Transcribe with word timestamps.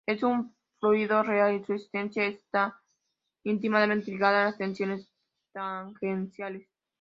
En 0.07 0.25
un 0.25 0.55
fluido 0.79 1.21
real 1.21 1.63
su 1.63 1.73
existencia 1.73 2.23
está 2.25 2.81
íntimamente 3.43 4.09
ligada 4.09 4.41
a 4.41 4.45
las 4.45 4.57
tensiones 4.57 5.07
tangenciales. 5.53 6.67